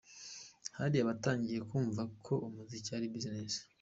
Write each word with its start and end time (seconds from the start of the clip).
Hari 0.77 0.95
abatangiye 0.99 1.59
kumva 1.69 2.01
ko 2.25 2.33
umuziki 2.47 2.89
ari 2.97 3.07
business. 3.13 3.53